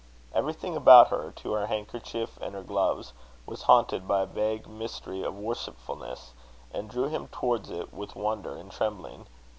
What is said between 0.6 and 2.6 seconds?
about her, to her handkerchief and